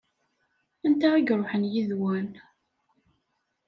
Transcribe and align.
Anta 0.85 1.09
i 1.17 1.21
iṛuḥen 1.31 1.63
yid-wen? 1.71 2.29